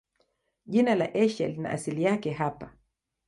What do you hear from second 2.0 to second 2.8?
yake hapa.